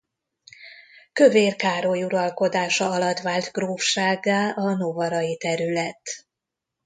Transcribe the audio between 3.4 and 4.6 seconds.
grófsággá